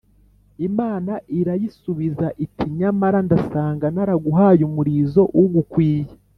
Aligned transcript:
Imana 0.67 1.13
irayisubiza 1.39 2.27
iti”nyamara, 2.45 3.19
ndasanga 3.27 3.85
naraguhaye 3.95 4.61
umurizo 4.69 5.21
ugukwiriye. 5.41 6.11